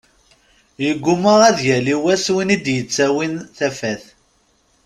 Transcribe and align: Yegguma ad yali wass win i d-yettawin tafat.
Yegguma 0.83 1.33
ad 1.49 1.59
yali 1.67 1.95
wass 2.03 2.25
win 2.33 2.53
i 2.55 2.57
d-yettawin 2.65 3.33
tafat. 3.57 4.03